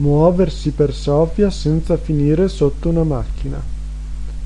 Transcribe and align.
Muoversi 0.00 0.70
per 0.70 0.94
Sofia 0.94 1.50
senza 1.50 1.96
finire 1.96 2.46
sotto 2.46 2.88
una 2.88 3.02
macchina. 3.02 3.60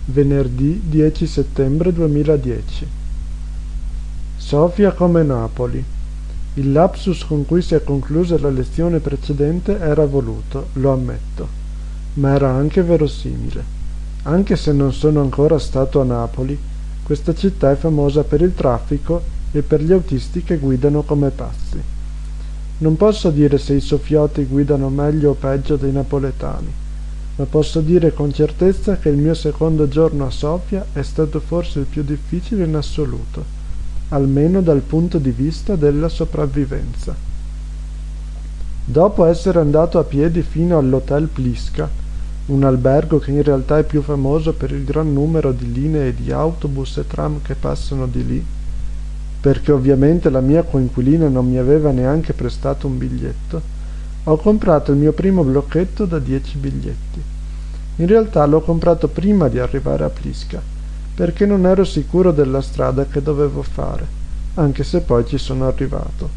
Venerdì 0.06 0.80
10 0.82 1.26
settembre 1.26 1.92
2010. 1.92 2.86
Sofia 4.38 4.92
come 4.92 5.22
Napoli. 5.22 5.84
Il 6.54 6.72
lapsus 6.72 7.26
con 7.26 7.44
cui 7.44 7.60
si 7.60 7.74
è 7.74 7.84
conclusa 7.84 8.38
la 8.38 8.48
lezione 8.48 9.00
precedente 9.00 9.78
era 9.78 10.06
voluto, 10.06 10.68
lo 10.74 10.90
ammetto, 10.90 11.46
ma 12.14 12.34
era 12.34 12.48
anche 12.48 12.82
verosimile. 12.82 13.62
Anche 14.22 14.56
se 14.56 14.72
non 14.72 14.94
sono 14.94 15.20
ancora 15.20 15.58
stato 15.58 16.00
a 16.00 16.04
Napoli, 16.04 16.58
questa 17.02 17.34
città 17.34 17.70
è 17.70 17.76
famosa 17.76 18.24
per 18.24 18.40
il 18.40 18.54
traffico 18.54 19.22
e 19.52 19.60
per 19.60 19.82
gli 19.82 19.92
autisti 19.92 20.42
che 20.42 20.56
guidano 20.56 21.02
come 21.02 21.28
pazzi. 21.28 22.00
Non 22.82 22.96
posso 22.96 23.30
dire 23.30 23.58
se 23.58 23.74
i 23.74 23.80
sofioti 23.80 24.44
guidano 24.44 24.88
meglio 24.88 25.30
o 25.30 25.34
peggio 25.34 25.76
dei 25.76 25.92
napoletani, 25.92 26.66
ma 27.36 27.44
posso 27.44 27.80
dire 27.80 28.12
con 28.12 28.32
certezza 28.32 28.96
che 28.98 29.08
il 29.08 29.18
mio 29.18 29.34
secondo 29.34 29.86
giorno 29.86 30.26
a 30.26 30.30
Sofia 30.30 30.84
è 30.92 31.02
stato 31.02 31.38
forse 31.38 31.78
il 31.78 31.84
più 31.84 32.02
difficile 32.02 32.64
in 32.64 32.74
assoluto, 32.74 33.44
almeno 34.08 34.60
dal 34.62 34.80
punto 34.80 35.18
di 35.18 35.30
vista 35.30 35.76
della 35.76 36.08
sopravvivenza. 36.08 37.14
Dopo 38.84 39.26
essere 39.26 39.60
andato 39.60 40.00
a 40.00 40.02
piedi 40.02 40.42
fino 40.42 40.76
all'hotel 40.76 41.28
Pliska, 41.28 41.88
un 42.46 42.64
albergo 42.64 43.20
che 43.20 43.30
in 43.30 43.44
realtà 43.44 43.78
è 43.78 43.84
più 43.84 44.02
famoso 44.02 44.54
per 44.54 44.72
il 44.72 44.82
gran 44.82 45.12
numero 45.12 45.52
di 45.52 45.72
linee 45.72 46.16
di 46.16 46.32
autobus 46.32 46.96
e 46.96 47.06
tram 47.06 47.42
che 47.42 47.54
passano 47.54 48.08
di 48.08 48.26
lì, 48.26 48.44
perché 49.42 49.72
ovviamente 49.72 50.30
la 50.30 50.40
mia 50.40 50.62
coinquilina 50.62 51.26
non 51.26 51.50
mi 51.50 51.58
aveva 51.58 51.90
neanche 51.90 52.32
prestato 52.32 52.86
un 52.86 52.96
biglietto, 52.96 53.60
ho 54.22 54.36
comprato 54.36 54.92
il 54.92 54.98
mio 54.98 55.10
primo 55.10 55.42
blocchetto 55.42 56.04
da 56.04 56.20
dieci 56.20 56.58
biglietti. 56.58 57.20
In 57.96 58.06
realtà 58.06 58.46
l'ho 58.46 58.60
comprato 58.60 59.08
prima 59.08 59.48
di 59.48 59.58
arrivare 59.58 60.04
a 60.04 60.10
Plisca, 60.10 60.62
perché 61.16 61.44
non 61.44 61.66
ero 61.66 61.82
sicuro 61.82 62.30
della 62.30 62.60
strada 62.60 63.06
che 63.06 63.20
dovevo 63.20 63.62
fare, 63.62 64.06
anche 64.54 64.84
se 64.84 65.00
poi 65.00 65.26
ci 65.26 65.38
sono 65.38 65.66
arrivato. 65.66 66.30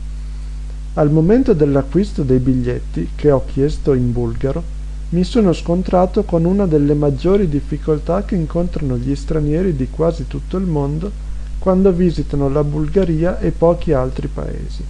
Al 0.95 1.11
momento 1.11 1.53
dell'acquisto 1.53 2.23
dei 2.23 2.39
biglietti, 2.39 3.09
che 3.14 3.30
ho 3.30 3.44
chiesto 3.45 3.94
in 3.94 4.11
bulgaro, 4.11 4.64
mi 5.09 5.23
sono 5.23 5.53
scontrato 5.53 6.23
con 6.23 6.44
una 6.44 6.66
delle 6.66 6.95
maggiori 6.95 7.48
difficoltà 7.48 8.26
che 8.26 8.33
incontrano 8.33 8.98
gli 8.98 9.16
stranieri 9.16 9.76
di 9.76 9.92
quasi 9.92 10.26
tutto 10.26 10.58
il 10.58 10.66
mondo 10.66 11.25
quando 11.66 11.91
visitano 11.91 12.47
la 12.47 12.63
Bulgaria 12.63 13.39
e 13.39 13.49
pochi 13.49 13.91
altri 13.91 14.27
paesi. 14.27 14.83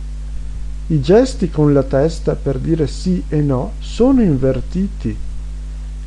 I 0.88 1.00
gesti 1.00 1.50
con 1.50 1.72
la 1.72 1.84
testa 1.84 2.36
per 2.36 2.58
dire 2.58 2.86
sì 2.86 3.24
e 3.30 3.40
no 3.40 3.72
sono 3.80 4.22
invertiti. 4.22 5.16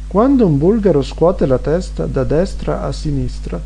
Quando 0.06 0.44
un 0.44 0.58
bulgaro 0.58 1.00
scuote 1.00 1.46
la 1.46 1.56
testa 1.56 2.04
da 2.04 2.22
destra 2.22 2.82
a 2.82 2.92
sinistra, 2.92 3.58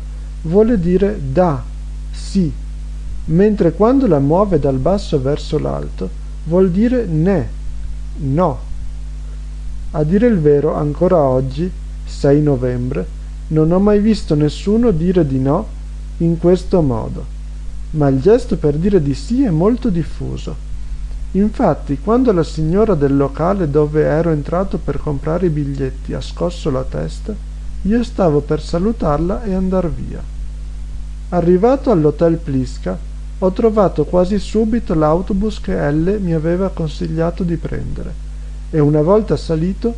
vuole 0.43 0.79
dire 0.79 1.19
da, 1.29 1.61
sì, 2.09 2.49
mentre 3.25 3.73
quando 3.73 4.07
la 4.07 4.19
muove 4.19 4.57
dal 4.57 4.77
basso 4.77 5.21
verso 5.21 5.59
l'alto, 5.59 6.09
vuol 6.45 6.71
dire 6.71 7.03
ne, 7.05 7.49
no. 8.19 8.59
A 9.91 10.03
dire 10.05 10.27
il 10.27 10.39
vero, 10.39 10.73
ancora 10.73 11.17
oggi, 11.17 11.69
6 12.05 12.41
novembre, 12.41 13.05
non 13.47 13.73
ho 13.73 13.79
mai 13.79 13.99
visto 13.99 14.35
nessuno 14.35 14.91
dire 14.91 15.27
di 15.27 15.39
no 15.39 15.81
in 16.17 16.37
questo 16.37 16.81
modo, 16.81 17.25
ma 17.91 18.07
il 18.07 18.21
gesto 18.21 18.57
per 18.57 18.75
dire 18.75 19.01
di 19.01 19.13
sì 19.13 19.43
è 19.43 19.49
molto 19.49 19.89
diffuso. 19.89 20.71
Infatti, 21.31 21.99
quando 21.99 22.31
la 22.31 22.43
signora 22.43 22.93
del 22.93 23.17
locale 23.17 23.69
dove 23.69 24.03
ero 24.03 24.29
entrato 24.29 24.77
per 24.77 24.99
comprare 24.99 25.47
i 25.47 25.49
biglietti 25.49 26.13
ha 26.13 26.21
scosso 26.21 26.69
la 26.69 26.83
testa, 26.83 27.33
io 27.83 28.03
stavo 28.03 28.41
per 28.41 28.61
salutarla 28.61 29.43
e 29.43 29.53
andar 29.53 29.89
via. 29.89 30.21
Arrivato 31.29 31.89
all'hotel 31.89 32.37
Pliska, 32.37 32.97
ho 33.39 33.51
trovato 33.51 34.05
quasi 34.05 34.37
subito 34.37 34.93
l'autobus 34.93 35.59
che 35.59 35.75
Elle 35.75 36.19
mi 36.19 36.33
aveva 36.33 36.69
consigliato 36.69 37.43
di 37.43 37.57
prendere 37.57 38.13
e 38.69 38.79
una 38.79 39.01
volta 39.01 39.35
salito 39.35 39.93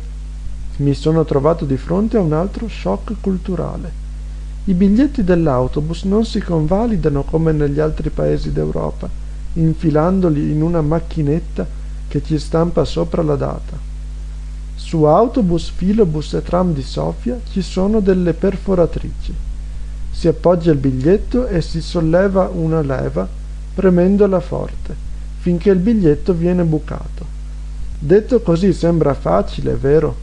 mi 0.78 0.94
sono 0.94 1.24
trovato 1.24 1.64
di 1.64 1.76
fronte 1.76 2.16
a 2.16 2.20
un 2.20 2.32
altro 2.32 2.68
shock 2.68 3.14
culturale. 3.20 4.04
I 4.68 4.74
biglietti 4.74 5.22
dell'autobus 5.22 6.02
non 6.02 6.24
si 6.24 6.40
convalidano 6.40 7.22
come 7.22 7.52
negli 7.52 7.78
altri 7.78 8.10
paesi 8.10 8.50
d'Europa, 8.50 9.08
infilandoli 9.52 10.50
in 10.50 10.60
una 10.60 10.80
macchinetta 10.80 11.64
che 12.08 12.20
ci 12.24 12.36
stampa 12.36 12.84
sopra 12.84 13.22
la 13.22 13.36
data. 13.36 13.78
Su 14.74 15.04
autobus, 15.04 15.70
filobus 15.70 16.34
e 16.34 16.42
tram 16.42 16.74
di 16.74 16.82
Sofia 16.82 17.38
ci 17.52 17.62
sono 17.62 18.00
delle 18.00 18.32
perforatrici. 18.32 19.32
Si 20.10 20.26
appoggia 20.26 20.72
il 20.72 20.78
biglietto 20.78 21.46
e 21.46 21.62
si 21.62 21.80
solleva 21.80 22.48
una 22.52 22.80
leva 22.80 23.28
premendola 23.72 24.40
forte, 24.40 24.96
finché 25.38 25.70
il 25.70 25.78
biglietto 25.78 26.32
viene 26.34 26.64
bucato. 26.64 27.24
Detto 28.00 28.40
così 28.40 28.72
sembra 28.72 29.14
facile, 29.14 29.76
vero? 29.76 30.16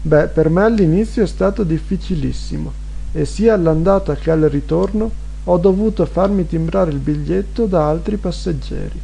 Beh, 0.00 0.28
per 0.28 0.48
me 0.48 0.62
all'inizio 0.62 1.22
è 1.22 1.26
stato 1.26 1.64
difficilissimo 1.64 2.83
e 3.16 3.24
sia 3.24 3.54
all'andata 3.54 4.16
che 4.16 4.30
al 4.30 4.42
ritorno 4.42 5.10
ho 5.44 5.58
dovuto 5.58 6.04
farmi 6.04 6.46
timbrare 6.46 6.90
il 6.90 6.98
biglietto 6.98 7.66
da 7.66 7.88
altri 7.88 8.16
passeggeri. 8.16 9.00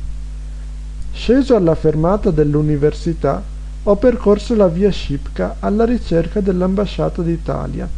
Sceso 1.13 1.55
alla 1.55 1.75
fermata 1.75 2.31
dell'università, 2.31 3.43
ho 3.83 3.97
percorso 3.97 4.55
la 4.57 4.67
via 4.67 4.91
Scipka 4.91 5.57
alla 5.61 5.85
ricerca 5.85 6.41
dell'ambasciata 6.41 7.23
d'Italia, 7.23 7.89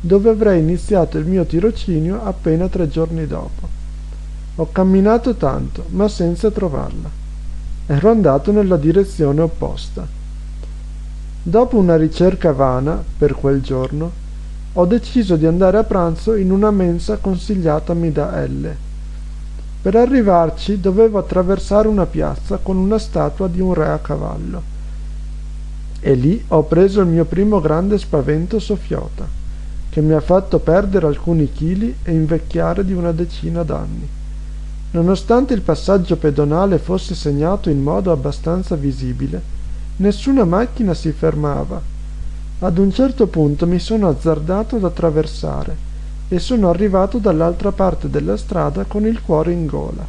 dove 0.00 0.30
avrei 0.30 0.60
iniziato 0.60 1.16
il 1.16 1.26
mio 1.26 1.44
tirocinio 1.44 2.22
appena 2.22 2.68
tre 2.68 2.88
giorni 2.88 3.26
dopo. 3.26 3.80
Ho 4.56 4.68
camminato 4.70 5.34
tanto, 5.34 5.86
ma 5.90 6.06
senza 6.08 6.50
trovarla. 6.50 7.08
Ero 7.86 8.10
andato 8.10 8.52
nella 8.52 8.76
direzione 8.76 9.40
opposta. 9.40 10.06
Dopo 11.42 11.76
una 11.76 11.96
ricerca 11.96 12.52
vana, 12.52 13.02
per 13.16 13.34
quel 13.34 13.62
giorno, 13.62 14.21
ho 14.74 14.86
deciso 14.86 15.36
di 15.36 15.44
andare 15.44 15.76
a 15.76 15.84
pranzo 15.84 16.34
in 16.34 16.50
una 16.50 16.70
mensa 16.70 17.18
consigliatami 17.18 18.10
da 18.10 18.42
L. 18.42 18.74
Per 19.82 19.96
arrivarci 19.96 20.80
dovevo 20.80 21.18
attraversare 21.18 21.88
una 21.88 22.06
piazza 22.06 22.56
con 22.56 22.76
una 22.76 22.98
statua 22.98 23.48
di 23.48 23.60
un 23.60 23.74
re 23.74 23.88
a 23.88 23.98
cavallo. 23.98 24.62
E 26.00 26.14
lì 26.14 26.42
ho 26.48 26.62
preso 26.62 27.02
il 27.02 27.08
mio 27.08 27.26
primo 27.26 27.60
grande 27.60 27.98
spavento 27.98 28.58
soffiota, 28.58 29.26
che 29.90 30.00
mi 30.00 30.14
ha 30.14 30.20
fatto 30.20 30.58
perdere 30.58 31.06
alcuni 31.06 31.52
chili 31.52 31.94
e 32.02 32.12
invecchiare 32.12 32.82
di 32.82 32.94
una 32.94 33.12
decina 33.12 33.62
d'anni. 33.62 34.08
Nonostante 34.92 35.52
il 35.52 35.60
passaggio 35.60 36.16
pedonale 36.16 36.78
fosse 36.78 37.14
segnato 37.14 37.68
in 37.68 37.82
modo 37.82 38.10
abbastanza 38.10 38.74
visibile, 38.74 39.40
nessuna 39.96 40.44
macchina 40.44 40.94
si 40.94 41.12
fermava 41.12 41.90
ad 42.64 42.78
un 42.78 42.92
certo 42.92 43.26
punto 43.26 43.66
mi 43.66 43.80
sono 43.80 44.08
azzardato 44.08 44.76
ad 44.76 44.84
attraversare 44.84 45.76
e 46.28 46.38
sono 46.38 46.70
arrivato 46.70 47.18
dall'altra 47.18 47.72
parte 47.72 48.08
della 48.08 48.36
strada 48.36 48.84
con 48.84 49.04
il 49.04 49.20
cuore 49.20 49.50
in 49.50 49.66
gola. 49.66 50.06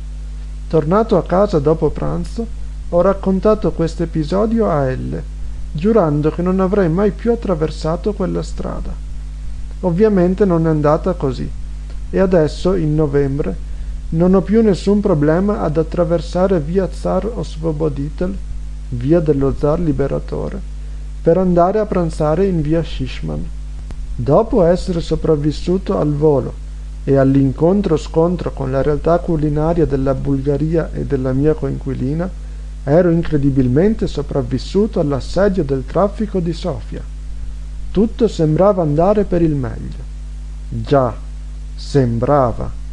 Tornato 0.68 1.18
a 1.18 1.24
casa 1.24 1.58
dopo 1.58 1.90
pranzo, 1.90 2.46
ho 2.90 3.02
raccontato 3.02 3.72
questo 3.72 4.04
episodio 4.04 4.70
a 4.70 4.88
Elle, 4.88 5.24
giurando 5.72 6.30
che 6.30 6.44
non 6.44 6.60
avrei 6.60 6.90
mai 6.90 7.10
più 7.10 7.32
attraversato 7.32 8.14
quella 8.14 8.44
strada. 8.44 8.94
Ovviamente 9.80 10.46
non 10.46 10.68
è 10.68 10.70
andata 10.70 11.14
così 11.14 11.50
e 12.12 12.20
adesso, 12.20 12.76
in 12.76 12.94
novembre, 12.94 13.56
non 14.10 14.36
ho 14.36 14.42
più 14.42 14.62
nessun 14.62 15.00
problema 15.00 15.62
ad 15.62 15.78
attraversare 15.78 16.60
via 16.60 16.88
Zar 16.92 17.26
Osvoboditel, 17.26 18.38
via 18.90 19.20
dello 19.20 19.56
zar 19.58 19.80
liberatore, 19.80 20.72
per 21.24 21.38
andare 21.38 21.80
a 21.80 21.86
pranzare 21.86 22.46
in 22.46 22.62
via 22.62 22.84
Shishman. 22.84 23.44
Dopo 24.14 24.64
essere 24.64 25.00
sopravvissuto 25.00 25.98
al 25.98 26.14
volo 26.14 26.54
e 27.06 27.16
all'incontro-scontro 27.16 28.52
con 28.52 28.72
la 28.72 28.82
realtà 28.82 29.20
culinaria 29.20 29.86
della 29.86 30.14
Bulgaria 30.14 30.92
e 30.92 31.06
della 31.06 31.32
mia 31.32 31.54
coinquilina, 31.54 32.30
ero 32.84 33.10
incredibilmente 33.10 34.06
sopravvissuto 34.06 35.00
all'assedio 35.00 35.64
del 35.64 35.86
traffico 35.86 36.42
di 36.42 36.52
Sofia. 36.52 37.02
Tutto 37.90 38.28
sembrava 38.28 38.82
andare 38.82 39.24
per 39.24 39.42
il 39.42 39.56
meglio. 39.56 40.12
Già, 40.68 41.14
sembrava. 41.74 42.82